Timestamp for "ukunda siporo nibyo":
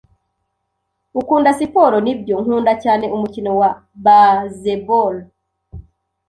1.19-2.35